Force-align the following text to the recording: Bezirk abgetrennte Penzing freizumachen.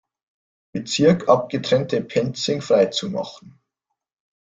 Bezirk 0.73 1.29
abgetrennte 1.29 2.01
Penzing 2.03 2.63
freizumachen. 2.63 3.61